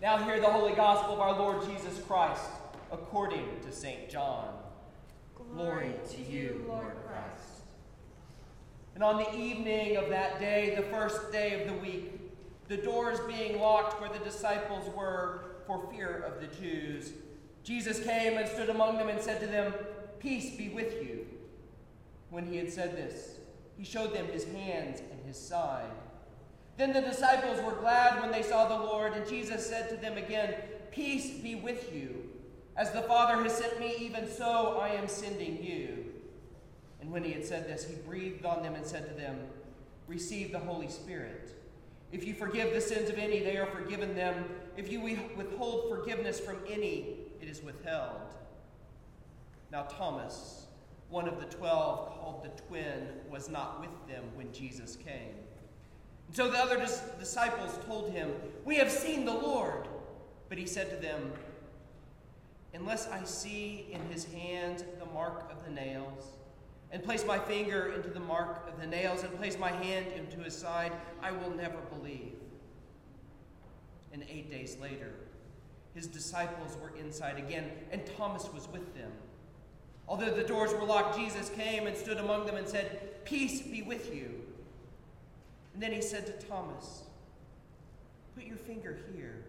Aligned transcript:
Now 0.00 0.18
hear 0.18 0.38
the 0.38 0.46
holy 0.46 0.74
gospel 0.74 1.14
of 1.14 1.20
our 1.20 1.36
Lord 1.36 1.66
Jesus 1.66 2.00
Christ 2.06 2.44
according 2.92 3.44
to 3.66 3.72
St. 3.72 4.08
John. 4.08 4.48
Glory 5.34 5.92
to 6.12 6.22
you, 6.22 6.64
Lord 6.68 6.94
Christ. 7.04 7.62
And 8.94 9.02
on 9.02 9.16
the 9.16 9.34
evening 9.36 9.96
of 9.96 10.08
that 10.10 10.38
day, 10.38 10.76
the 10.76 10.84
first 10.84 11.32
day 11.32 11.60
of 11.60 11.66
the 11.66 11.74
week, 11.80 12.12
the 12.68 12.76
doors 12.76 13.18
being 13.26 13.60
locked 13.60 14.00
where 14.00 14.10
the 14.10 14.24
disciples 14.24 14.88
were 14.94 15.56
for 15.66 15.90
fear 15.90 16.22
of 16.24 16.40
the 16.40 16.56
Jews, 16.60 17.12
Jesus 17.64 17.98
came 17.98 18.38
and 18.38 18.48
stood 18.48 18.70
among 18.70 18.98
them 18.98 19.08
and 19.08 19.20
said 19.20 19.40
to 19.40 19.48
them, 19.48 19.74
Peace 20.20 20.56
be 20.56 20.68
with 20.68 21.02
you. 21.02 21.26
When 22.30 22.46
he 22.46 22.56
had 22.56 22.72
said 22.72 22.96
this, 22.96 23.38
he 23.76 23.84
showed 23.84 24.14
them 24.14 24.26
his 24.26 24.44
hands 24.44 25.00
and 25.10 25.20
his 25.26 25.36
side. 25.36 25.90
Then 26.78 26.92
the 26.92 27.00
disciples 27.00 27.60
were 27.60 27.72
glad 27.72 28.20
when 28.20 28.30
they 28.30 28.42
saw 28.42 28.68
the 28.68 28.86
Lord, 28.86 29.12
and 29.12 29.28
Jesus 29.28 29.66
said 29.66 29.88
to 29.90 29.96
them 29.96 30.16
again, 30.16 30.54
Peace 30.92 31.30
be 31.30 31.56
with 31.56 31.92
you. 31.92 32.30
As 32.76 32.92
the 32.92 33.02
Father 33.02 33.42
has 33.42 33.56
sent 33.56 33.80
me, 33.80 33.96
even 33.98 34.30
so 34.30 34.78
I 34.80 34.90
am 34.90 35.08
sending 35.08 35.62
you. 35.62 36.04
And 37.00 37.10
when 37.10 37.24
he 37.24 37.32
had 37.32 37.44
said 37.44 37.68
this, 37.68 37.84
he 37.84 37.96
breathed 37.96 38.46
on 38.46 38.62
them 38.62 38.76
and 38.76 38.86
said 38.86 39.08
to 39.08 39.14
them, 39.20 39.40
Receive 40.06 40.52
the 40.52 40.60
Holy 40.60 40.88
Spirit. 40.88 41.52
If 42.12 42.24
you 42.24 42.32
forgive 42.32 42.72
the 42.72 42.80
sins 42.80 43.10
of 43.10 43.18
any, 43.18 43.40
they 43.40 43.56
are 43.56 43.66
forgiven 43.66 44.14
them. 44.14 44.44
If 44.76 44.90
you 44.90 45.00
withhold 45.36 45.88
forgiveness 45.90 46.38
from 46.38 46.58
any, 46.70 47.16
it 47.40 47.48
is 47.48 47.60
withheld. 47.60 48.34
Now, 49.72 49.82
Thomas, 49.82 50.66
one 51.10 51.26
of 51.26 51.40
the 51.40 51.46
twelve, 51.46 52.10
called 52.10 52.44
the 52.44 52.62
twin, 52.62 53.08
was 53.28 53.48
not 53.48 53.80
with 53.80 53.90
them 54.06 54.24
when 54.36 54.52
Jesus 54.52 54.94
came. 54.94 55.34
So 56.32 56.50
the 56.50 56.58
other 56.58 56.78
dis- 56.78 57.02
disciples 57.18 57.78
told 57.86 58.10
him, 58.10 58.30
We 58.64 58.76
have 58.76 58.90
seen 58.90 59.24
the 59.24 59.32
Lord. 59.32 59.88
But 60.48 60.58
he 60.58 60.66
said 60.66 60.90
to 60.90 60.96
them, 60.96 61.32
Unless 62.74 63.08
I 63.08 63.24
see 63.24 63.86
in 63.90 64.00
his 64.10 64.24
hand 64.26 64.84
the 64.98 65.06
mark 65.06 65.50
of 65.50 65.64
the 65.64 65.70
nails, 65.70 66.24
and 66.90 67.02
place 67.02 67.24
my 67.26 67.38
finger 67.38 67.92
into 67.92 68.08
the 68.08 68.20
mark 68.20 68.66
of 68.68 68.80
the 68.80 68.86
nails, 68.86 69.22
and 69.22 69.36
place 69.36 69.58
my 69.58 69.70
hand 69.70 70.06
into 70.16 70.38
his 70.38 70.56
side, 70.56 70.92
I 71.22 71.32
will 71.32 71.50
never 71.50 71.78
believe. 71.94 72.32
And 74.12 74.24
eight 74.30 74.50
days 74.50 74.78
later, 74.80 75.12
his 75.94 76.06
disciples 76.06 76.76
were 76.80 76.92
inside 76.98 77.38
again, 77.38 77.70
and 77.90 78.02
Thomas 78.16 78.48
was 78.52 78.68
with 78.68 78.94
them. 78.94 79.12
Although 80.06 80.30
the 80.30 80.44
doors 80.44 80.72
were 80.72 80.84
locked, 80.84 81.18
Jesus 81.18 81.50
came 81.50 81.86
and 81.86 81.96
stood 81.96 82.16
among 82.16 82.46
them 82.46 82.56
and 82.56 82.66
said, 82.66 83.24
Peace 83.24 83.60
be 83.60 83.82
with 83.82 84.14
you. 84.14 84.42
And 85.78 85.82
then 85.84 85.92
he 85.92 86.02
said 86.02 86.26
to 86.26 86.32
Thomas, 86.48 87.04
Put 88.34 88.42
your 88.42 88.56
finger 88.56 88.98
here 89.14 89.44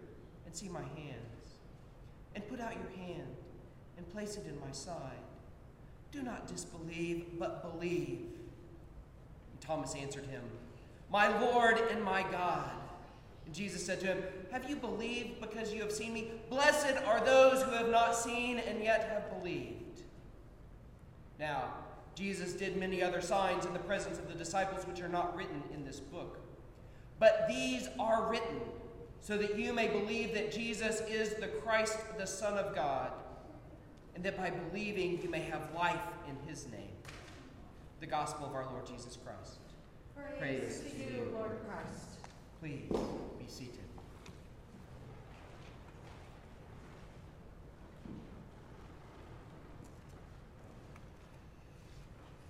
and 0.46 0.54
see 0.54 0.68
my 0.68 0.78
hands, 0.78 1.56
and 2.36 2.46
put 2.46 2.60
out 2.60 2.72
your 2.74 3.04
hand 3.04 3.26
and 3.96 4.08
place 4.12 4.36
it 4.36 4.46
in 4.46 4.60
my 4.60 4.70
side. 4.70 5.18
Do 6.12 6.22
not 6.22 6.46
disbelieve, 6.46 7.26
but 7.36 7.72
believe. 7.72 8.20
And 9.50 9.60
Thomas 9.60 9.96
answered 9.96 10.26
him, 10.26 10.42
My 11.10 11.36
Lord 11.40 11.78
and 11.90 12.00
my 12.00 12.22
God. 12.30 12.70
And 13.44 13.52
Jesus 13.52 13.84
said 13.84 13.98
to 13.98 14.06
him, 14.06 14.22
Have 14.52 14.70
you 14.70 14.76
believed 14.76 15.40
because 15.40 15.74
you 15.74 15.82
have 15.82 15.90
seen 15.90 16.14
me? 16.14 16.30
Blessed 16.48 17.02
are 17.06 17.18
those 17.24 17.60
who 17.64 17.72
have 17.72 17.88
not 17.88 18.14
seen 18.14 18.60
and 18.60 18.84
yet 18.84 19.08
have 19.08 19.36
believed. 19.40 20.02
Now, 21.40 21.74
Jesus 22.14 22.52
did 22.52 22.76
many 22.76 23.02
other 23.02 23.20
signs 23.20 23.64
in 23.64 23.72
the 23.72 23.78
presence 23.78 24.18
of 24.18 24.28
the 24.28 24.34
disciples, 24.34 24.86
which 24.86 25.00
are 25.00 25.08
not 25.08 25.36
written 25.36 25.62
in 25.72 25.84
this 25.84 26.00
book. 26.00 26.38
But 27.18 27.46
these 27.48 27.88
are 27.98 28.30
written 28.30 28.60
so 29.20 29.36
that 29.36 29.58
you 29.58 29.72
may 29.72 29.88
believe 29.88 30.34
that 30.34 30.50
Jesus 30.50 31.00
is 31.02 31.34
the 31.34 31.48
Christ, 31.48 31.98
the 32.18 32.26
Son 32.26 32.56
of 32.56 32.74
God, 32.74 33.12
and 34.14 34.24
that 34.24 34.36
by 34.36 34.50
believing 34.50 35.20
you 35.22 35.28
may 35.28 35.40
have 35.40 35.62
life 35.74 36.00
in 36.28 36.48
his 36.48 36.66
name. 36.70 36.88
The 38.00 38.06
gospel 38.06 38.46
of 38.46 38.54
our 38.54 38.64
Lord 38.64 38.86
Jesus 38.86 39.18
Christ. 39.22 39.58
Praise, 40.38 40.38
Praise 40.38 40.80
to 40.92 41.14
you, 41.14 41.32
Lord 41.34 41.52
Christ. 41.68 42.26
Please 42.60 42.88
be 43.38 43.46
seated. 43.46 43.89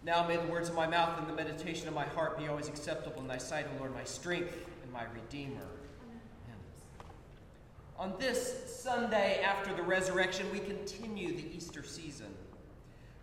Now 0.03 0.27
may 0.27 0.37
the 0.37 0.47
words 0.47 0.71
of 0.71 0.75
my 0.75 0.87
mouth 0.87 1.19
and 1.19 1.28
the 1.28 1.34
meditation 1.34 1.87
of 1.87 1.94
my 1.94 2.06
heart 2.06 2.38
be 2.38 2.49
always 2.49 2.69
acceptable 2.69 3.21
in 3.21 3.28
thy 3.28 3.37
sight, 3.37 3.66
O 3.75 3.78
Lord, 3.78 3.94
my 3.94 4.05
strength 4.05 4.56
and 4.83 4.93
my 4.93 5.05
redeemer. 5.15 5.66
Amen. 6.06 6.59
On 7.99 8.15
this 8.19 8.81
Sunday 8.83 9.43
after 9.43 9.75
the 9.75 9.83
resurrection, 9.83 10.50
we 10.53 10.60
continue 10.60 11.37
the 11.37 11.55
Easter 11.55 11.83
season. 11.83 12.34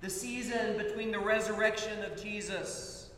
The 0.01 0.09
season 0.09 0.77
between 0.77 1.11
the 1.11 1.19
resurrection 1.19 2.03
of 2.03 2.21
Jesus 2.21 3.09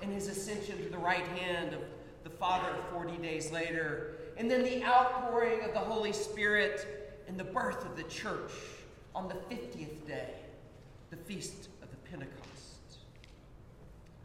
and 0.00 0.10
his 0.10 0.28
ascension 0.28 0.82
to 0.82 0.88
the 0.88 0.96
right 0.96 1.26
hand 1.28 1.74
of 1.74 1.80
the 2.24 2.30
Father 2.30 2.74
40 2.92 3.18
days 3.18 3.52
later, 3.52 4.14
and 4.38 4.50
then 4.50 4.62
the 4.62 4.82
outpouring 4.84 5.62
of 5.64 5.74
the 5.74 5.80
Holy 5.80 6.14
Spirit 6.14 7.22
and 7.28 7.38
the 7.38 7.44
birth 7.44 7.84
of 7.84 7.94
the 7.94 8.04
church 8.04 8.52
on 9.14 9.28
the 9.28 9.34
50th 9.54 10.06
day, 10.06 10.30
the 11.10 11.16
feast 11.16 11.68
of 11.82 11.90
the 11.90 11.96
Pentecost. 12.10 12.61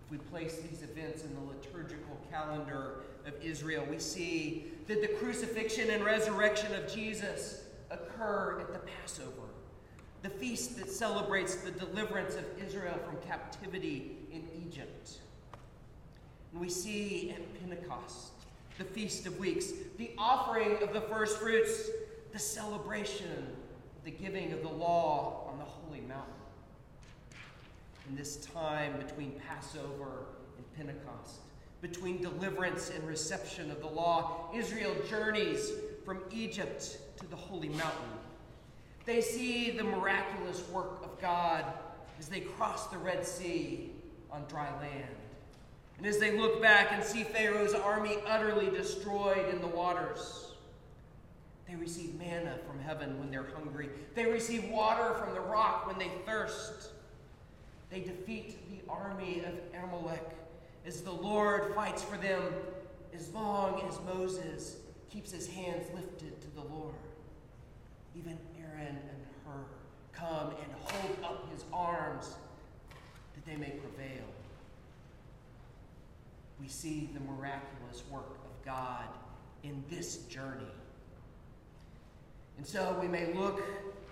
We 0.09 0.17
place 0.17 0.57
these 0.57 0.83
events 0.83 1.23
in 1.23 1.33
the 1.35 1.41
liturgical 1.41 2.17
calendar 2.31 3.01
of 3.25 3.33
Israel, 3.43 3.85
we 3.89 3.99
see 3.99 4.67
that 4.87 5.01
the 5.01 5.07
crucifixion 5.07 5.89
and 5.89 6.03
resurrection 6.03 6.73
of 6.73 6.91
Jesus 6.91 7.63
occur 7.91 8.61
at 8.61 8.71
the 8.71 8.79
Passover, 8.79 9.49
the 10.23 10.29
feast 10.29 10.77
that 10.77 10.89
celebrates 10.89 11.55
the 11.55 11.71
deliverance 11.71 12.35
of 12.35 12.45
Israel 12.65 12.97
from 13.05 13.17
captivity 13.27 14.15
in 14.31 14.47
Egypt. 14.65 15.17
And 16.53 16.61
we 16.61 16.69
see 16.69 17.31
at 17.31 17.59
Pentecost, 17.59 18.31
the 18.77 18.85
Feast 18.85 19.25
of 19.27 19.37
Weeks, 19.39 19.71
the 19.97 20.11
offering 20.17 20.81
of 20.81 20.93
the 20.93 21.01
first 21.01 21.39
fruits, 21.39 21.89
the 22.31 22.39
celebration, 22.39 23.47
the 24.05 24.11
giving 24.11 24.53
of 24.53 24.61
the 24.61 24.69
law 24.69 25.49
on 25.51 25.59
the 25.59 25.65
holy 25.65 25.99
mountain 26.01 26.36
in 28.07 28.15
this 28.15 28.37
time 28.37 28.97
between 28.97 29.33
Passover 29.47 30.25
and 30.57 30.73
Pentecost, 30.75 31.41
between 31.81 32.21
deliverance 32.21 32.89
and 32.89 33.07
reception 33.07 33.69
of 33.71 33.81
the 33.81 33.87
law, 33.87 34.49
Israel 34.55 34.95
journeys 35.09 35.71
from 36.05 36.19
Egypt 36.31 36.97
to 37.17 37.27
the 37.27 37.35
holy 37.35 37.69
mountain. 37.69 38.09
They 39.05 39.21
see 39.21 39.71
the 39.71 39.83
miraculous 39.83 40.67
work 40.69 41.01
of 41.03 41.19
God 41.21 41.65
as 42.19 42.27
they 42.27 42.41
cross 42.41 42.87
the 42.87 42.97
Red 42.97 43.25
Sea 43.25 43.91
on 44.31 44.43
dry 44.47 44.69
land. 44.79 45.15
And 45.97 46.05
as 46.05 46.19
they 46.19 46.37
look 46.37 46.61
back 46.61 46.91
and 46.91 47.03
see 47.03 47.23
Pharaoh's 47.23 47.73
army 47.73 48.17
utterly 48.27 48.69
destroyed 48.69 49.49
in 49.49 49.61
the 49.61 49.67
waters, 49.67 50.51
they 51.67 51.75
receive 51.75 52.15
manna 52.15 52.57
from 52.67 52.79
heaven 52.79 53.19
when 53.19 53.31
they're 53.31 53.49
hungry. 53.55 53.89
They 54.15 54.25
receive 54.25 54.65
water 54.65 55.15
from 55.15 55.33
the 55.33 55.41
rock 55.41 55.87
when 55.87 55.97
they 55.97 56.11
thirst. 56.25 56.89
They 57.89 58.01
defeat 58.01 58.57
the 58.69 58.91
army 58.91 59.43
of 59.45 59.83
Amalek 59.83 60.23
as 60.85 61.01
the 61.01 61.11
Lord 61.11 61.73
fights 61.73 62.03
for 62.03 62.17
them 62.17 62.41
as 63.13 63.29
long 63.33 63.81
as 63.87 63.99
Moses 64.05 64.77
keeps 65.09 65.31
his 65.31 65.47
hands 65.47 65.85
lifted 65.95 66.39
to 66.41 66.47
the 66.55 66.61
Lord. 66.61 66.93
Even 68.15 68.37
Aaron 68.59 68.87
and 68.87 69.25
Hur 69.45 69.63
come 70.13 70.51
and 70.61 70.71
hold 70.83 71.17
up 71.23 71.51
his 71.51 71.63
arms 71.71 72.35
that 73.35 73.45
they 73.45 73.55
may 73.55 73.69
prevail. 73.69 74.25
We 76.59 76.67
see 76.67 77.09
the 77.13 77.19
miraculous 77.19 78.03
work 78.11 78.37
of 78.45 78.65
God 78.65 79.05
in 79.63 79.83
this 79.89 80.17
journey. 80.23 80.71
And 82.57 82.65
so 82.65 82.97
we 82.99 83.07
may 83.07 83.33
look 83.33 83.61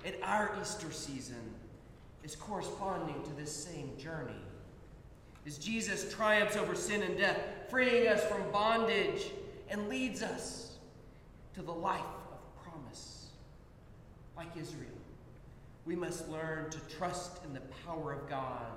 at 0.06 0.16
our 0.22 0.52
Easter 0.62 0.92
season 0.92 1.55
is 2.26 2.36
corresponding 2.36 3.22
to 3.22 3.34
this 3.34 3.56
same 3.56 3.96
journey. 3.98 4.34
As 5.46 5.60
Jesus 5.60 6.12
triumphs 6.12 6.58
over 6.58 6.74
sin 6.74 7.04
and 7.04 7.16
death, 7.16 7.40
freeing 7.70 8.08
us 8.08 8.26
from 8.26 8.42
bondage 8.52 9.28
and 9.70 9.88
leads 9.88 10.24
us 10.24 10.78
to 11.54 11.62
the 11.62 11.72
life 11.72 12.02
of 12.02 12.64
promise. 12.64 13.28
Like 14.36 14.58
Israel, 14.60 14.90
we 15.86 15.96
must 15.96 16.28
learn 16.28 16.72
to 16.72 16.80
trust 16.98 17.44
in 17.46 17.54
the 17.54 17.62
power 17.86 18.14
of 18.14 18.28
God 18.28 18.72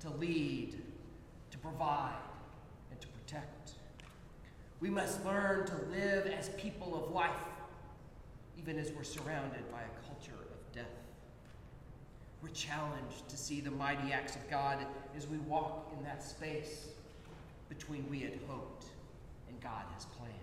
to 0.00 0.10
lead, 0.10 0.82
to 1.52 1.58
provide, 1.58 2.18
and 2.90 3.00
to 3.00 3.06
protect. 3.06 3.72
We 4.80 4.90
must 4.90 5.24
learn 5.24 5.64
to 5.66 5.76
live 5.92 6.26
as 6.26 6.48
people 6.50 7.04
of 7.04 7.12
life, 7.12 7.30
even 8.58 8.78
as 8.78 8.90
we're 8.90 9.04
surrounded 9.04 9.70
by 9.70 9.82
a 9.82 10.06
culture 10.08 10.39
we're 12.42 12.48
challenged 12.50 13.28
to 13.28 13.36
see 13.36 13.60
the 13.60 13.70
mighty 13.70 14.12
acts 14.12 14.34
of 14.34 14.48
God 14.48 14.78
as 15.16 15.26
we 15.26 15.38
walk 15.38 15.92
in 15.96 16.04
that 16.04 16.22
space 16.22 16.88
between 17.68 18.08
we 18.08 18.20
had 18.20 18.38
hoped 18.48 18.86
and 19.48 19.60
God 19.60 19.84
has 19.94 20.06
planned. 20.06 20.34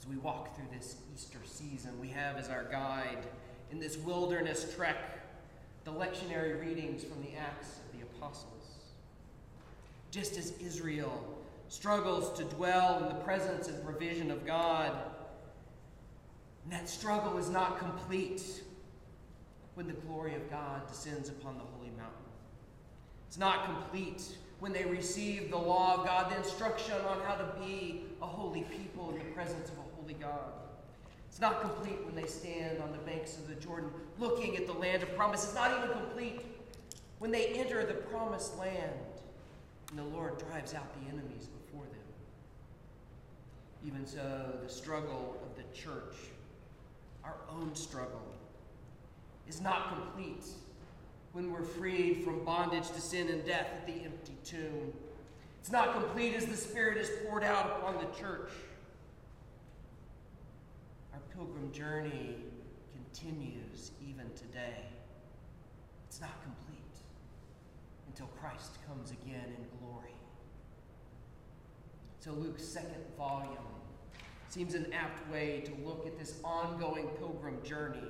As 0.00 0.06
we 0.06 0.16
walk 0.16 0.56
through 0.56 0.68
this 0.72 0.96
Easter 1.14 1.38
season, 1.44 1.98
we 2.00 2.08
have 2.08 2.36
as 2.36 2.48
our 2.48 2.64
guide 2.64 3.26
in 3.70 3.78
this 3.78 3.96
wilderness 3.98 4.74
trek 4.74 4.96
the 5.84 5.92
lectionary 5.92 6.60
readings 6.60 7.04
from 7.04 7.22
the 7.22 7.36
Acts 7.38 7.76
of 7.76 7.98
the 7.98 8.04
Apostles. 8.06 8.52
Just 10.10 10.38
as 10.38 10.52
Israel 10.60 11.22
struggles 11.68 12.36
to 12.38 12.44
dwell 12.44 13.02
in 13.02 13.08
the 13.08 13.22
presence 13.22 13.68
and 13.68 13.84
provision 13.84 14.30
of 14.30 14.46
God, 14.46 14.92
and 16.64 16.72
that 16.72 16.88
struggle 16.88 17.38
is 17.38 17.50
not 17.50 17.78
complete 17.78 18.62
when 19.76 19.86
the 19.86 19.92
glory 19.92 20.34
of 20.34 20.50
God 20.50 20.88
descends 20.88 21.28
upon 21.28 21.58
the 21.58 21.64
holy 21.76 21.90
mountain. 21.90 22.16
It's 23.28 23.36
not 23.36 23.66
complete 23.66 24.22
when 24.58 24.72
they 24.72 24.86
receive 24.86 25.50
the 25.50 25.58
law 25.58 25.96
of 25.98 26.06
God, 26.06 26.32
the 26.32 26.38
instruction 26.38 26.94
on 27.06 27.20
how 27.26 27.34
to 27.34 27.44
be 27.60 28.04
a 28.22 28.26
holy 28.26 28.62
people 28.62 29.10
in 29.10 29.18
the 29.18 29.34
presence 29.34 29.68
of 29.68 29.76
a 29.76 29.96
holy 30.00 30.14
God. 30.14 30.50
It's 31.28 31.42
not 31.42 31.60
complete 31.60 32.02
when 32.06 32.14
they 32.14 32.26
stand 32.26 32.80
on 32.80 32.90
the 32.90 32.98
banks 32.98 33.36
of 33.36 33.48
the 33.48 33.54
Jordan 33.56 33.90
looking 34.18 34.56
at 34.56 34.66
the 34.66 34.72
land 34.72 35.02
of 35.02 35.14
promise. 35.14 35.44
It's 35.44 35.54
not 35.54 35.76
even 35.76 35.94
complete 35.94 36.40
when 37.18 37.30
they 37.30 37.48
enter 37.48 37.84
the 37.84 37.92
promised 37.92 38.58
land 38.58 38.92
and 39.90 39.98
the 39.98 40.04
Lord 40.04 40.38
drives 40.38 40.72
out 40.72 40.86
the 41.02 41.08
enemies 41.08 41.48
before 41.48 41.84
them. 41.84 42.00
Even 43.86 44.06
so, 44.06 44.54
the 44.62 44.72
struggle 44.72 45.36
of 45.44 45.54
the 45.54 45.78
church, 45.78 46.14
our 47.22 47.36
own 47.50 47.74
struggle, 47.74 48.22
is 49.48 49.60
not 49.60 49.88
complete 49.88 50.44
when 51.32 51.52
we're 51.52 51.62
freed 51.62 52.24
from 52.24 52.44
bondage 52.44 52.88
to 52.88 53.00
sin 53.00 53.28
and 53.28 53.44
death 53.44 53.68
at 53.72 53.86
the 53.86 54.04
empty 54.04 54.36
tomb. 54.44 54.92
It's 55.60 55.70
not 55.70 55.92
complete 55.92 56.34
as 56.34 56.46
the 56.46 56.56
Spirit 56.56 56.96
is 56.96 57.10
poured 57.24 57.44
out 57.44 57.78
upon 57.78 57.96
the 57.96 58.18
church. 58.18 58.50
Our 61.12 61.20
pilgrim 61.34 61.72
journey 61.72 62.36
continues 62.94 63.90
even 64.08 64.30
today. 64.34 64.84
It's 66.08 66.20
not 66.20 66.42
complete 66.42 66.76
until 68.06 68.28
Christ 68.40 68.78
comes 68.86 69.10
again 69.10 69.44
in 69.44 69.78
glory. 69.78 70.14
So, 72.20 72.32
Luke's 72.32 72.64
second 72.64 73.04
volume 73.18 73.56
seems 74.48 74.74
an 74.74 74.92
apt 74.92 75.30
way 75.30 75.62
to 75.66 75.86
look 75.86 76.06
at 76.06 76.18
this 76.18 76.40
ongoing 76.42 77.08
pilgrim 77.18 77.58
journey. 77.62 78.08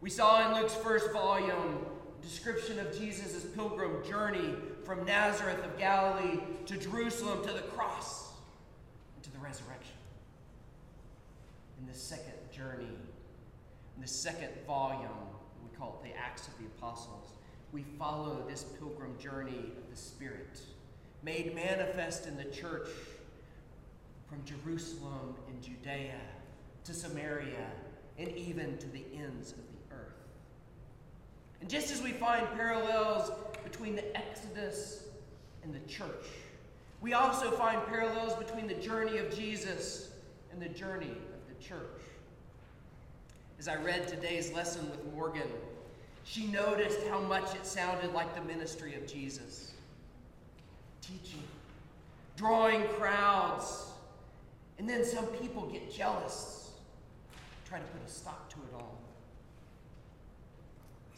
We 0.00 0.08
saw 0.08 0.48
in 0.48 0.58
Luke's 0.58 0.74
first 0.74 1.12
volume 1.12 1.84
description 2.22 2.78
of 2.78 2.98
Jesus' 2.98 3.44
pilgrim 3.44 4.02
journey 4.02 4.54
from 4.82 5.04
Nazareth 5.04 5.62
of 5.62 5.78
Galilee 5.78 6.40
to 6.66 6.78
Jerusalem 6.78 7.42
to 7.46 7.52
the 7.52 7.60
cross 7.60 8.32
and 9.14 9.22
to 9.24 9.30
the 9.30 9.38
resurrection. 9.38 9.92
In 11.78 11.86
the 11.86 11.98
second 11.98 12.32
journey, 12.50 12.88
in 13.96 14.02
the 14.02 14.08
second 14.08 14.48
volume, 14.66 15.10
we 15.62 15.76
call 15.76 16.00
it 16.02 16.08
the 16.08 16.18
Acts 16.18 16.48
of 16.48 16.56
the 16.58 16.64
Apostles, 16.78 17.32
we 17.70 17.84
follow 17.98 18.42
this 18.48 18.64
pilgrim 18.78 19.18
journey 19.18 19.70
of 19.76 19.90
the 19.90 19.96
Spirit, 19.96 20.60
made 21.22 21.54
manifest 21.54 22.26
in 22.26 22.38
the 22.38 22.44
church 22.44 22.88
from 24.30 24.42
Jerusalem 24.46 25.34
and 25.46 25.62
Judea 25.62 26.20
to 26.84 26.94
Samaria 26.94 27.66
and 28.18 28.28
even 28.30 28.78
to 28.78 28.88
the 28.88 29.04
ends 29.14 29.52
of. 29.52 29.69
And 31.60 31.68
just 31.68 31.92
as 31.92 32.02
we 32.02 32.12
find 32.12 32.46
parallels 32.54 33.30
between 33.64 33.94
the 33.94 34.16
Exodus 34.16 35.04
and 35.62 35.74
the 35.74 35.80
church, 35.88 36.26
we 37.00 37.14
also 37.14 37.50
find 37.50 37.84
parallels 37.86 38.34
between 38.34 38.66
the 38.66 38.74
journey 38.74 39.18
of 39.18 39.34
Jesus 39.34 40.10
and 40.52 40.60
the 40.60 40.68
journey 40.68 41.10
of 41.10 41.48
the 41.48 41.64
church. 41.64 42.00
As 43.58 43.68
I 43.68 43.76
read 43.76 44.08
today's 44.08 44.52
lesson 44.52 44.90
with 44.90 45.04
Morgan, 45.14 45.48
she 46.24 46.46
noticed 46.46 47.00
how 47.08 47.20
much 47.20 47.54
it 47.54 47.66
sounded 47.66 48.12
like 48.12 48.34
the 48.34 48.42
ministry 48.42 48.94
of 48.94 49.06
Jesus 49.06 49.72
teaching, 51.02 51.42
drawing 52.36 52.84
crowds, 52.88 53.86
and 54.78 54.88
then 54.88 55.04
some 55.04 55.26
people 55.26 55.66
get 55.66 55.92
jealous, 55.92 56.70
try 57.68 57.78
to 57.78 57.84
put 57.84 58.00
a 58.06 58.10
stop 58.10 58.48
to 58.50 58.56
it 58.56 58.74
all. 58.74 58.99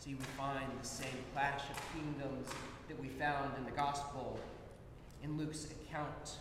See, 0.03 0.15
we 0.15 0.25
find 0.37 0.67
the 0.81 0.85
same 0.85 1.07
clash 1.33 1.61
of 1.71 1.81
kingdoms 1.95 2.49
that 2.89 3.01
we 3.01 3.07
found 3.07 3.57
in 3.57 3.65
the 3.65 3.71
gospel 3.71 4.37
in 5.23 5.39
Luke's 5.39 5.67
account 5.67 6.39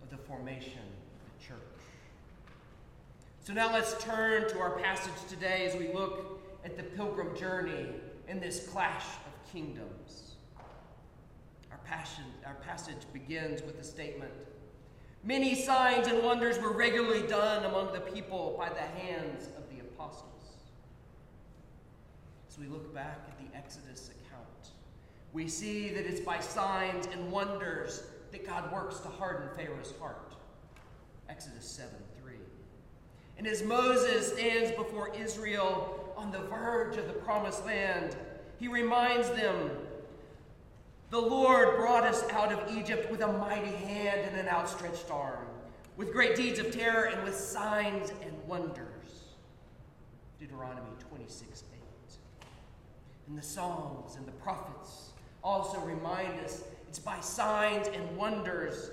of 0.00 0.10
the 0.10 0.16
formation 0.16 0.78
of 0.78 1.40
the 1.40 1.44
church. 1.44 1.58
So 3.40 3.52
now 3.52 3.72
let's 3.72 4.00
turn 4.04 4.48
to 4.50 4.60
our 4.60 4.78
passage 4.78 5.28
today 5.28 5.66
as 5.66 5.74
we 5.74 5.92
look 5.92 6.40
at 6.64 6.76
the 6.76 6.84
pilgrim 6.84 7.36
journey 7.36 7.86
in 8.28 8.38
this 8.38 8.68
clash 8.68 9.06
of 9.26 9.52
kingdoms. 9.52 10.36
Our, 11.72 11.78
passion, 11.84 12.22
our 12.46 12.54
passage 12.54 13.02
begins 13.12 13.60
with 13.62 13.76
the 13.76 13.84
statement 13.84 14.30
Many 15.24 15.56
signs 15.56 16.06
and 16.06 16.22
wonders 16.22 16.60
were 16.60 16.72
regularly 16.72 17.26
done 17.26 17.64
among 17.64 17.92
the 17.92 18.00
people 18.00 18.54
by 18.56 18.68
the 18.68 18.82
hands 18.82 19.48
of 19.56 19.68
the 19.74 19.80
apostles. 19.80 20.43
As 22.54 22.60
we 22.60 22.68
look 22.68 22.94
back 22.94 23.18
at 23.26 23.36
the 23.36 23.56
Exodus 23.58 24.10
account, 24.10 24.70
we 25.32 25.48
see 25.48 25.88
that 25.88 26.06
it's 26.06 26.20
by 26.20 26.38
signs 26.38 27.06
and 27.06 27.32
wonders 27.32 28.04
that 28.30 28.46
God 28.46 28.72
works 28.72 29.00
to 29.00 29.08
harden 29.08 29.48
Pharaoh's 29.56 29.92
heart. 29.98 30.34
Exodus 31.28 31.64
7 31.64 31.90
3. 32.22 32.34
And 33.38 33.48
as 33.48 33.64
Moses 33.64 34.34
stands 34.34 34.70
before 34.70 35.12
Israel 35.16 36.14
on 36.16 36.30
the 36.30 36.42
verge 36.42 36.96
of 36.96 37.08
the 37.08 37.12
promised 37.12 37.66
land, 37.66 38.14
he 38.60 38.68
reminds 38.68 39.30
them 39.30 39.70
The 41.10 41.20
Lord 41.20 41.74
brought 41.76 42.04
us 42.04 42.22
out 42.30 42.52
of 42.52 42.76
Egypt 42.76 43.10
with 43.10 43.22
a 43.22 43.32
mighty 43.32 43.74
hand 43.84 44.20
and 44.30 44.38
an 44.38 44.46
outstretched 44.46 45.10
arm, 45.10 45.48
with 45.96 46.12
great 46.12 46.36
deeds 46.36 46.60
of 46.60 46.70
terror 46.70 47.06
and 47.06 47.24
with 47.24 47.34
signs 47.34 48.10
and 48.10 48.32
wonders. 48.46 48.86
Deuteronomy 50.38 50.92
26 51.08 51.64
8. 51.72 51.73
And 53.28 53.38
the 53.38 53.42
Psalms 53.42 54.16
and 54.16 54.26
the 54.26 54.32
prophets 54.32 55.10
also 55.42 55.78
remind 55.80 56.40
us 56.40 56.64
it's 56.88 56.98
by 56.98 57.20
signs 57.20 57.88
and 57.88 58.16
wonders 58.16 58.90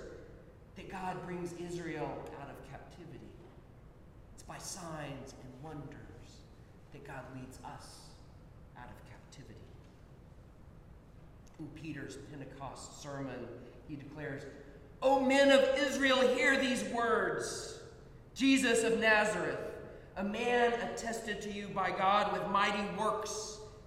that 0.76 0.90
God 0.90 1.24
brings 1.24 1.52
Israel 1.54 2.10
out 2.40 2.48
of 2.48 2.70
captivity. 2.70 3.20
It's 4.34 4.42
by 4.42 4.58
signs 4.58 5.34
and 5.42 5.62
wonders 5.62 5.92
that 6.92 7.06
God 7.06 7.22
leads 7.34 7.58
us 7.64 8.00
out 8.76 8.88
of 8.88 9.10
captivity. 9.10 9.60
In 11.58 11.66
Peter's 11.80 12.16
Pentecost 12.30 13.02
sermon, 13.02 13.46
he 13.88 13.96
declares, 13.96 14.42
O 15.02 15.20
men 15.20 15.50
of 15.50 15.62
Israel, 15.78 16.20
hear 16.34 16.58
these 16.58 16.84
words 16.84 17.78
Jesus 18.34 18.82
of 18.82 18.98
Nazareth, 18.98 19.60
a 20.16 20.24
man 20.24 20.72
attested 20.72 21.40
to 21.42 21.52
you 21.52 21.68
by 21.68 21.90
God 21.90 22.32
with 22.32 22.48
mighty 22.48 22.82
works 22.98 23.58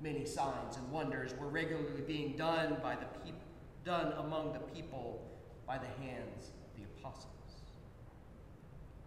Many 0.00 0.24
signs 0.24 0.76
and 0.76 0.90
wonders 0.90 1.34
were 1.38 1.48
regularly 1.48 2.00
being 2.06 2.36
done 2.36 2.78
by 2.82 2.96
the 2.96 3.06
people 3.24 3.40
done 3.84 4.12
among 4.18 4.52
the 4.52 4.58
people 4.74 5.22
by 5.66 5.78
the 5.78 5.86
hands 6.02 6.50
of 6.64 6.76
the 6.76 6.84
apostles. 6.84 7.26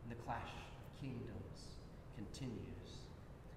And 0.03 0.11
the 0.11 0.21
clash 0.23 0.41
of 0.41 1.01
kingdoms 1.01 1.77
continues. 2.15 2.59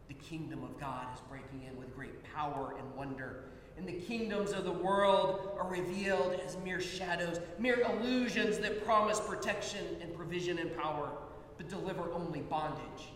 The 0.09 0.15
kingdom 0.15 0.63
of 0.63 0.79
God 0.79 1.07
is 1.15 1.21
breaking 1.29 1.63
in 1.69 1.77
with 1.79 1.95
great 1.95 2.23
power 2.35 2.75
and 2.79 2.95
wonder. 2.95 3.45
And 3.77 3.87
the 3.87 3.93
kingdoms 3.93 4.53
of 4.53 4.65
the 4.65 4.73
world 4.73 5.51
are 5.59 5.69
revealed 5.69 6.41
as 6.45 6.57
mere 6.65 6.81
shadows, 6.81 7.41
mere 7.59 7.81
illusions 7.81 8.59
that 8.59 8.85
promise 8.85 9.21
protection 9.21 9.85
and 10.01 10.15
provision 10.15 10.59
and 10.59 10.77
power, 10.77 11.11
but 11.57 11.69
deliver 11.69 12.13
only 12.13 12.41
bondage. 12.41 13.09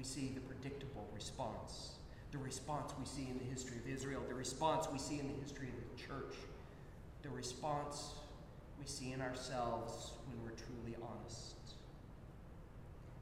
We 0.00 0.06
see 0.06 0.32
the 0.34 0.40
predictable 0.40 1.06
response, 1.14 1.90
the 2.32 2.38
response 2.38 2.94
we 2.98 3.04
see 3.04 3.28
in 3.30 3.36
the 3.36 3.44
history 3.44 3.76
of 3.76 3.86
Israel, 3.86 4.22
the 4.26 4.34
response 4.34 4.88
we 4.90 4.98
see 4.98 5.18
in 5.18 5.28
the 5.28 5.42
history 5.42 5.68
of 5.68 5.74
the 5.74 6.02
church, 6.02 6.36
the 7.22 7.28
response 7.28 8.12
we 8.80 8.86
see 8.86 9.12
in 9.12 9.20
ourselves 9.20 10.12
when 10.26 10.42
we're 10.42 10.56
truly 10.56 10.96
honest 11.02 11.54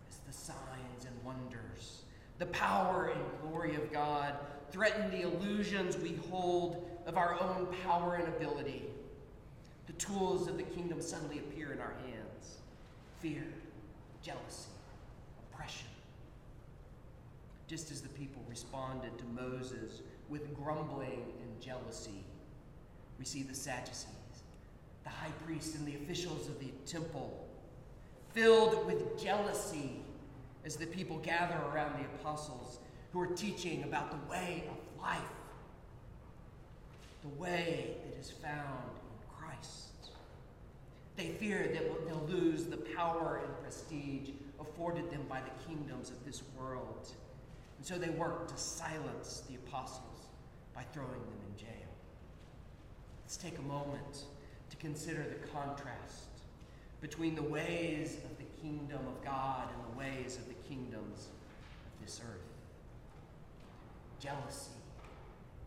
As 0.08 0.18
the 0.18 0.32
signs 0.32 1.04
and 1.04 1.24
wonders, 1.24 2.02
the 2.38 2.46
power 2.46 3.12
and 3.12 3.24
glory 3.42 3.74
of 3.74 3.92
God 3.92 4.34
threaten 4.70 5.10
the 5.10 5.22
illusions 5.22 5.96
we 5.96 6.20
hold 6.30 6.88
of 7.06 7.16
our 7.16 7.40
own 7.40 7.66
power 7.84 8.14
and 8.14 8.28
ability. 8.28 8.84
The 9.88 9.94
tools 9.94 10.46
of 10.46 10.56
the 10.56 10.62
kingdom 10.62 11.02
suddenly 11.02 11.40
appear 11.40 11.72
in 11.72 11.80
our 11.80 11.94
hands 12.06 12.58
fear, 13.18 13.42
jealousy, 14.22 14.70
oppression. 15.52 15.88
Just 17.68 17.90
as 17.90 18.00
the 18.00 18.08
people 18.08 18.42
responded 18.48 19.12
to 19.18 19.24
Moses 19.26 20.00
with 20.30 20.54
grumbling 20.54 21.22
and 21.42 21.60
jealousy, 21.60 22.24
we 23.18 23.26
see 23.26 23.42
the 23.42 23.54
Sadducees, 23.54 24.06
the 25.04 25.10
high 25.10 25.32
priests, 25.44 25.76
and 25.76 25.86
the 25.86 25.96
officials 25.96 26.48
of 26.48 26.58
the 26.60 26.72
temple 26.86 27.46
filled 28.32 28.86
with 28.86 29.22
jealousy 29.22 30.00
as 30.64 30.76
the 30.76 30.86
people 30.86 31.18
gather 31.18 31.60
around 31.70 31.92
the 31.98 32.06
apostles 32.06 32.78
who 33.12 33.20
are 33.20 33.26
teaching 33.26 33.82
about 33.82 34.10
the 34.10 34.30
way 34.30 34.64
of 34.70 35.02
life, 35.02 35.20
the 37.22 37.40
way 37.40 37.96
that 38.04 38.18
is 38.18 38.30
found 38.30 38.90
in 38.94 39.36
Christ. 39.38 40.12
They 41.16 41.28
fear 41.32 41.68
that 41.74 42.06
they'll 42.06 42.28
lose 42.28 42.64
the 42.64 42.78
power 42.78 43.42
and 43.44 43.62
prestige 43.62 44.30
afforded 44.58 45.10
them 45.10 45.26
by 45.28 45.40
the 45.40 45.68
kingdoms 45.68 46.08
of 46.08 46.24
this 46.24 46.42
world. 46.58 47.12
And 47.78 47.86
so 47.86 47.96
they 47.96 48.10
worked 48.10 48.50
to 48.50 48.56
silence 48.56 49.44
the 49.48 49.54
apostles 49.54 50.26
by 50.74 50.82
throwing 50.92 51.10
them 51.10 51.40
in 51.50 51.58
jail. 51.58 51.88
Let's 53.24 53.36
take 53.36 53.58
a 53.58 53.62
moment 53.62 54.24
to 54.70 54.76
consider 54.76 55.22
the 55.22 55.46
contrast 55.48 56.28
between 57.00 57.34
the 57.34 57.42
ways 57.42 58.16
of 58.24 58.36
the 58.38 58.44
kingdom 58.60 59.00
of 59.06 59.24
God 59.24 59.68
and 59.72 59.94
the 59.94 59.98
ways 59.98 60.36
of 60.36 60.48
the 60.48 60.54
kingdoms 60.68 61.28
of 61.86 62.04
this 62.04 62.20
earth. 62.28 62.40
Jealousy 64.20 64.72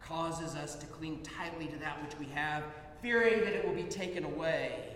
causes 0.01 0.55
us 0.55 0.75
to 0.75 0.85
cling 0.87 1.21
tightly 1.23 1.67
to 1.67 1.77
that 1.77 2.03
which 2.03 2.19
we 2.19 2.25
have, 2.33 2.63
fearing 3.01 3.39
that 3.41 3.53
it 3.53 3.65
will 3.65 3.75
be 3.75 3.83
taken 3.83 4.25
away. 4.25 4.89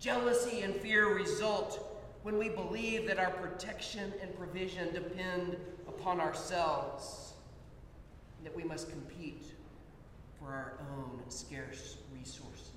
Jealousy 0.00 0.62
and 0.62 0.74
fear 0.76 1.14
result 1.14 1.93
when 2.24 2.38
we 2.38 2.48
believe 2.48 3.06
that 3.06 3.18
our 3.18 3.30
protection 3.30 4.10
and 4.22 4.34
provision 4.38 4.92
depend 4.94 5.58
upon 5.86 6.20
ourselves, 6.20 7.34
that 8.42 8.56
we 8.56 8.64
must 8.64 8.88
compete 8.88 9.44
for 10.38 10.46
our 10.46 10.72
own 10.96 11.20
scarce 11.28 11.98
resources, 12.18 12.70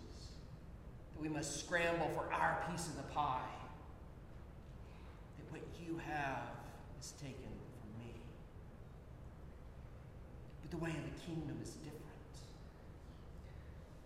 that 1.14 1.22
we 1.22 1.30
must 1.30 1.62
scramble 1.62 2.10
for 2.10 2.32
our 2.34 2.62
piece 2.70 2.88
of 2.88 2.98
the 2.98 3.04
pie, 3.04 3.40
that 5.38 5.50
what 5.50 5.62
you 5.82 5.98
have 6.12 6.44
is 7.00 7.14
taken 7.22 7.38
from 7.40 8.06
me. 8.06 8.12
But 10.62 10.72
the 10.72 10.84
way 10.84 10.90
of 10.90 10.96
the 11.06 11.26
kingdom 11.26 11.58
is 11.64 11.70
different. 11.70 11.94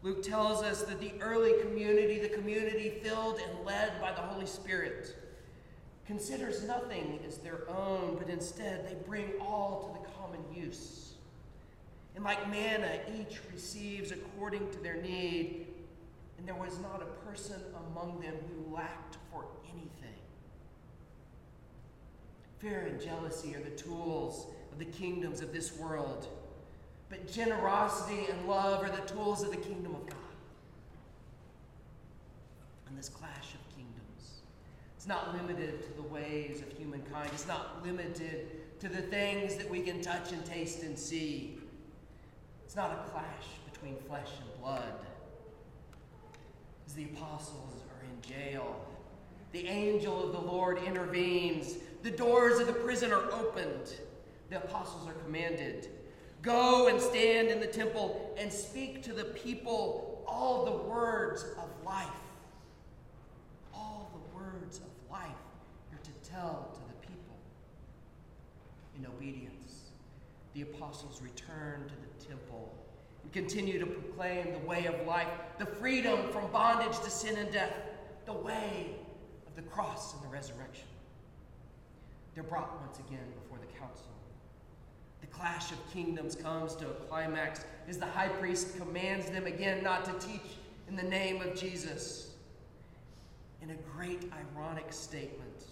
Luke 0.03 0.21
tells 0.21 0.61
us 0.61 0.83
that 0.83 0.99
the 0.99 1.13
early 1.19 1.59
community, 1.63 2.19
the 2.19 2.29
community 2.29 2.99
filled 3.01 3.39
and 3.39 3.65
led 3.65 3.99
by 3.99 4.11
the 4.11 4.21
Holy 4.21 4.45
Spirit, 4.45 5.15
considers 6.05 6.63
nothing 6.63 7.19
as 7.27 7.37
their 7.37 7.69
own, 7.69 8.15
but 8.17 8.29
instead 8.29 8.87
they 8.87 8.95
bring 9.05 9.31
all 9.39 9.93
to 9.93 9.99
the 9.99 10.07
common 10.17 10.41
use. 10.53 11.13
And 12.15 12.23
like 12.23 12.49
manna, 12.49 12.99
each 13.19 13.39
receives 13.53 14.11
according 14.11 14.69
to 14.71 14.79
their 14.79 15.01
need, 15.01 15.67
and 16.37 16.47
there 16.47 16.55
was 16.55 16.79
not 16.79 17.01
a 17.01 17.27
person 17.29 17.61
among 17.91 18.19
them 18.19 18.33
who 18.33 18.75
lacked 18.75 19.17
for 19.31 19.45
anything. 19.71 20.19
Fear 22.59 22.87
and 22.89 23.01
jealousy 23.01 23.55
are 23.55 23.61
the 23.61 23.69
tools 23.71 24.47
of 24.71 24.79
the 24.79 24.85
kingdoms 24.85 25.41
of 25.41 25.53
this 25.53 25.77
world, 25.77 26.27
but 27.09 27.31
generosity 27.31 28.27
and 28.29 28.47
love 28.47 28.83
are 28.83 28.89
the 28.89 29.07
tools 29.07 29.43
of 29.43 29.51
the 29.51 29.57
kingdom 29.57 29.95
of 29.95 30.05
God. 30.07 30.17
And 32.87 32.97
this 32.97 33.09
clash 33.09 33.53
of 33.53 33.70
it's 35.01 35.07
not 35.07 35.35
limited 35.35 35.81
to 35.81 35.93
the 35.99 36.07
ways 36.09 36.61
of 36.61 36.77
humankind, 36.77 37.31
it's 37.33 37.47
not 37.47 37.83
limited 37.83 38.79
to 38.79 38.87
the 38.87 39.01
things 39.01 39.55
that 39.55 39.67
we 39.67 39.81
can 39.81 39.99
touch 39.99 40.31
and 40.31 40.45
taste 40.45 40.83
and 40.83 40.95
see. 40.95 41.57
It's 42.63 42.75
not 42.75 42.91
a 42.91 43.09
clash 43.09 43.25
between 43.71 43.95
flesh 44.07 44.29
and 44.39 44.61
blood. 44.61 44.93
As 46.85 46.93
the 46.93 47.05
apostles 47.05 47.81
are 47.89 48.05
in 48.05 48.21
jail, 48.21 48.85
the 49.53 49.65
angel 49.65 50.23
of 50.23 50.33
the 50.33 50.51
Lord 50.51 50.77
intervenes. 50.83 51.77
The 52.03 52.11
doors 52.11 52.59
of 52.59 52.67
the 52.67 52.73
prison 52.73 53.11
are 53.11 53.31
opened. 53.31 53.95
The 54.51 54.57
apostles 54.57 55.07
are 55.07 55.13
commanded 55.13 55.89
Go 56.43 56.89
and 56.89 57.01
stand 57.01 57.47
in 57.47 57.59
the 57.59 57.65
temple 57.65 58.35
and 58.37 58.53
speak 58.53 59.01
to 59.03 59.13
the 59.13 59.25
people 59.25 60.23
all 60.27 60.63
the 60.65 60.89
words 60.89 61.43
of 61.57 61.69
life. 61.83 62.07
All 63.73 64.11
the 64.13 64.37
words 64.37 64.77
of 64.77 64.91
life 65.11 65.29
you're 65.91 65.99
to 65.99 66.20
tell 66.31 66.69
to 66.73 66.79
the 66.79 67.07
people. 67.07 67.35
In 68.97 69.05
obedience, 69.05 69.91
the 70.53 70.63
apostles 70.63 71.21
return 71.21 71.83
to 71.87 71.93
the 71.95 72.25
temple 72.25 72.73
and 73.23 73.31
continue 73.31 73.79
to 73.79 73.85
proclaim 73.85 74.51
the 74.51 74.67
way 74.67 74.85
of 74.85 75.05
life, 75.05 75.27
the 75.57 75.65
freedom 75.65 76.31
from 76.31 76.51
bondage 76.51 76.99
to 76.99 77.09
sin 77.09 77.37
and 77.37 77.51
death, 77.51 77.73
the 78.25 78.33
way 78.33 78.95
of 79.47 79.55
the 79.55 79.61
cross 79.69 80.13
and 80.13 80.23
the 80.23 80.27
resurrection. 80.27 80.87
They're 82.33 82.43
brought 82.43 82.79
once 82.81 82.99
again 82.99 83.27
before 83.41 83.57
the 83.59 83.79
council. 83.79 84.07
The 85.19 85.27
clash 85.27 85.71
of 85.71 85.77
kingdoms 85.93 86.35
comes 86.35 86.75
to 86.75 86.87
a 86.87 86.93
climax 86.93 87.65
as 87.87 87.97
the 87.97 88.05
high 88.05 88.29
priest 88.29 88.77
commands 88.77 89.29
them 89.29 89.45
again 89.45 89.83
not 89.83 90.05
to 90.05 90.27
teach 90.27 90.57
in 90.87 90.95
the 90.95 91.03
name 91.03 91.41
of 91.41 91.55
Jesus. 91.55 92.31
In 93.61 93.71
a 93.71 93.75
great 93.95 94.31
ironic 94.33 94.91
statement, 94.91 95.65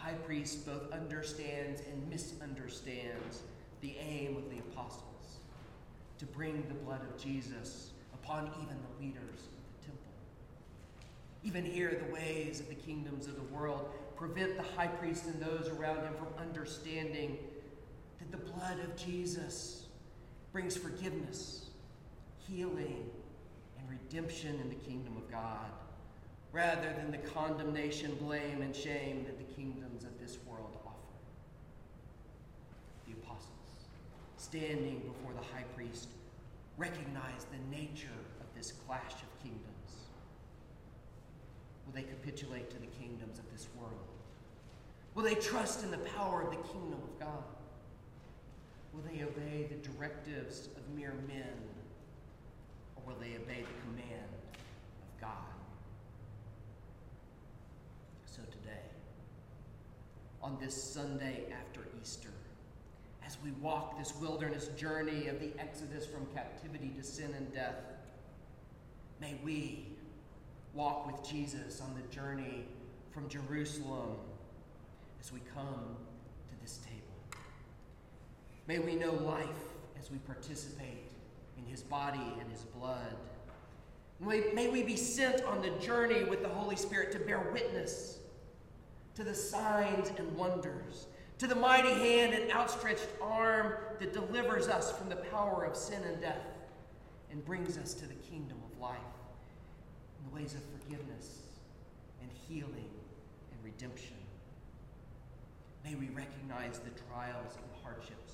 high 0.00 0.14
priest 0.14 0.66
both 0.66 0.90
understands 0.92 1.82
and 1.90 2.08
misunderstands 2.08 3.42
the 3.80 3.94
aim 3.98 4.36
of 4.36 4.50
the 4.50 4.58
apostles 4.58 5.38
to 6.18 6.26
bring 6.26 6.64
the 6.68 6.74
blood 6.74 7.00
of 7.02 7.22
Jesus 7.22 7.90
upon 8.14 8.50
even 8.62 8.76
the 8.76 9.04
leaders 9.04 9.40
of 9.40 9.80
the 9.80 9.86
temple. 9.86 10.12
Even 11.42 11.64
here, 11.64 12.02
the 12.06 12.12
ways 12.12 12.60
of 12.60 12.68
the 12.68 12.74
kingdoms 12.74 13.26
of 13.26 13.36
the 13.36 13.54
world 13.54 13.88
prevent 14.16 14.56
the 14.56 14.62
high 14.76 14.86
priest 14.86 15.24
and 15.26 15.40
those 15.40 15.68
around 15.68 15.96
him 15.96 16.12
from 16.14 16.28
understanding 16.38 17.38
that 18.18 18.30
the 18.30 18.52
blood 18.52 18.78
of 18.80 18.96
Jesus 18.96 19.86
brings 20.52 20.76
forgiveness, 20.76 21.70
healing, 22.46 23.08
and 23.78 23.88
redemption 23.88 24.60
in 24.60 24.68
the 24.68 24.74
kingdom 24.74 25.16
of 25.16 25.30
God, 25.30 25.70
rather 26.52 26.92
than 26.96 27.10
the 27.10 27.18
condemnation, 27.18 28.16
blame, 28.20 28.62
and 28.62 28.74
shame 28.74 29.24
that 29.24 29.38
the 29.38 29.54
kingdoms 29.54 30.04
of 30.04 30.18
this 30.20 30.38
world 30.48 30.76
offer. 30.84 30.96
The 33.06 33.12
apostles, 33.12 33.48
standing 34.36 34.98
before 34.98 35.32
the 35.32 35.46
high 35.54 35.64
priest, 35.76 36.08
recognize 36.76 37.46
the 37.52 37.76
nature 37.76 38.08
of 38.40 38.46
this 38.56 38.72
clash 38.86 39.12
of 39.12 39.42
kingdoms. 39.42 39.66
Will 41.86 41.94
they 41.94 42.02
capitulate 42.02 42.70
to 42.70 42.78
the 42.78 42.86
kingdoms 42.86 43.38
of 43.38 43.44
this 43.52 43.68
world? 43.78 43.94
Will 45.14 45.24
they 45.24 45.34
trust 45.34 45.84
in 45.84 45.90
the 45.90 45.98
power 45.98 46.42
of 46.42 46.50
the 46.50 46.68
kingdom 46.68 47.00
of 47.02 47.20
God? 47.20 47.44
Will 48.92 49.02
they 49.02 49.22
obey 49.22 49.68
the 49.68 49.88
directives 49.88 50.68
of 50.76 50.96
mere 50.96 51.14
men? 51.28 51.52
Or 52.96 53.02
will 53.12 53.20
they 53.20 53.36
obey 53.36 53.62
the 53.62 53.80
command 53.82 54.30
of 55.02 55.20
God? 55.20 55.30
So 58.26 58.42
today, 58.50 58.86
on 60.42 60.56
this 60.60 60.74
Sunday 60.74 61.44
after 61.52 61.80
Easter, 62.00 62.30
as 63.26 63.36
we 63.44 63.50
walk 63.52 63.98
this 63.98 64.14
wilderness 64.20 64.68
journey 64.76 65.28
of 65.28 65.38
the 65.40 65.50
exodus 65.58 66.06
from 66.06 66.26
captivity 66.34 66.92
to 66.96 67.02
sin 67.02 67.32
and 67.36 67.52
death, 67.52 67.76
may 69.20 69.38
we 69.44 69.86
walk 70.74 71.06
with 71.06 71.28
Jesus 71.28 71.80
on 71.80 71.94
the 71.94 72.14
journey 72.14 72.64
from 73.10 73.28
Jerusalem 73.28 74.16
as 75.20 75.32
we 75.32 75.40
come 75.54 75.96
to 76.48 76.62
this 76.62 76.78
table. 76.78 77.42
May 78.66 78.78
we 78.78 78.94
know 78.94 79.12
life 79.12 79.46
as 79.98 80.10
we 80.10 80.18
participate 80.18 81.10
in 81.58 81.64
his 81.66 81.82
body 81.82 82.34
and 82.40 82.50
his 82.50 82.62
blood. 82.62 83.16
May, 84.20 84.52
may 84.54 84.68
we 84.68 84.82
be 84.82 84.96
sent 84.96 85.42
on 85.44 85.60
the 85.60 85.70
journey 85.84 86.24
with 86.24 86.42
the 86.42 86.48
Holy 86.48 86.76
Spirit 86.76 87.12
to 87.12 87.18
bear 87.18 87.50
witness 87.52 88.18
to 89.20 89.24
the 89.24 89.34
signs 89.34 90.10
and 90.16 90.34
wonders, 90.34 91.06
to 91.36 91.46
the 91.46 91.54
mighty 91.54 91.90
hand 91.90 92.32
and 92.32 92.50
outstretched 92.52 93.06
arm 93.20 93.74
that 93.98 94.14
delivers 94.14 94.66
us 94.66 94.90
from 94.92 95.10
the 95.10 95.16
power 95.16 95.62
of 95.62 95.76
sin 95.76 96.02
and 96.04 96.22
death 96.22 96.46
and 97.30 97.44
brings 97.44 97.76
us 97.76 97.92
to 97.92 98.06
the 98.06 98.14
kingdom 98.14 98.56
of 98.72 98.80
life 98.80 98.96
in 100.18 100.30
the 100.30 100.34
ways 100.34 100.54
of 100.54 100.60
forgiveness 100.80 101.40
and 102.22 102.30
healing 102.48 102.88
and 103.52 103.62
redemption. 103.62 104.16
May 105.84 105.96
we 105.96 106.08
recognize 106.08 106.78
the 106.78 106.98
trials 107.12 107.56
and 107.56 107.84
hardships, 107.84 108.32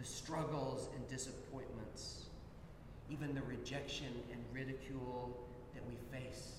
the 0.00 0.04
struggles 0.04 0.88
and 0.96 1.08
disappointments, 1.08 2.24
even 3.08 3.36
the 3.36 3.42
rejection 3.42 4.12
and 4.32 4.42
ridicule 4.52 5.46
that 5.74 5.84
we 5.86 5.94
face 6.10 6.54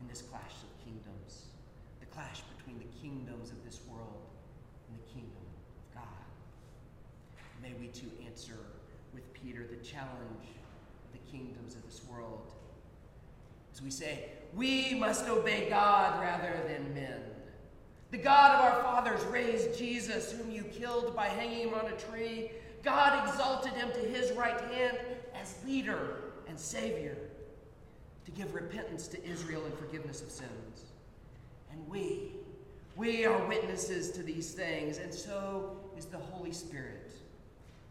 in 0.00 0.08
this 0.08 0.22
clash 0.22 0.54
of 0.62 0.86
kingdoms, 0.86 1.48
clash 2.18 2.40
between 2.56 2.78
the 2.78 2.98
kingdoms 3.00 3.50
of 3.50 3.64
this 3.64 3.80
world 3.88 4.26
and 4.88 4.98
the 4.98 5.12
kingdom 5.12 5.30
of 5.36 5.94
God. 5.94 6.02
May 7.62 7.74
we 7.78 7.86
too 7.88 8.10
answer 8.26 8.58
with 9.14 9.32
Peter 9.34 9.64
the 9.70 9.76
challenge 9.76 10.48
of 10.50 11.12
the 11.12 11.30
kingdoms 11.30 11.76
of 11.76 11.84
this 11.84 12.00
world. 12.10 12.54
As 13.72 13.80
we 13.80 13.90
say, 13.90 14.30
we 14.52 14.94
must 14.94 15.28
obey 15.28 15.68
God 15.68 16.20
rather 16.20 16.60
than 16.66 16.92
men. 16.92 17.20
The 18.10 18.18
God 18.18 18.54
of 18.54 18.60
our 18.62 18.82
fathers 18.82 19.24
raised 19.26 19.78
Jesus, 19.78 20.32
whom 20.32 20.50
you 20.50 20.64
killed 20.64 21.14
by 21.14 21.26
hanging 21.26 21.68
him 21.68 21.74
on 21.74 21.86
a 21.86 21.96
tree. 22.10 22.50
God 22.82 23.28
exalted 23.28 23.74
him 23.74 23.90
to 23.92 24.00
his 24.00 24.32
right 24.32 24.60
hand 24.72 24.98
as 25.40 25.54
leader 25.64 26.16
and 26.48 26.58
savior 26.58 27.16
to 28.24 28.30
give 28.32 28.54
repentance 28.54 29.06
to 29.08 29.24
Israel 29.24 29.64
and 29.66 29.74
forgiveness 29.78 30.20
of 30.20 30.32
sins. 30.32 30.88
And 31.78 31.88
we, 31.88 32.32
we 32.96 33.24
are 33.24 33.46
witnesses 33.46 34.10
to 34.12 34.22
these 34.22 34.52
things, 34.52 34.98
and 34.98 35.14
so 35.14 35.76
is 35.96 36.06
the 36.06 36.18
Holy 36.18 36.52
Spirit, 36.52 37.12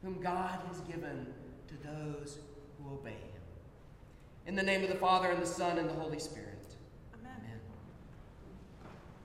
whom 0.03 0.21
God 0.21 0.59
has 0.67 0.81
given 0.81 1.27
to 1.67 1.87
those 1.87 2.39
who 2.77 2.93
obey 2.93 3.11
him. 3.11 3.41
In 4.45 4.55
the 4.55 4.63
name 4.63 4.83
of 4.83 4.89
the 4.89 4.95
Father, 4.95 5.29
and 5.29 5.41
the 5.41 5.47
Son, 5.47 5.77
and 5.77 5.89
the 5.89 5.93
Holy 5.93 6.19
Spirit. 6.19 6.46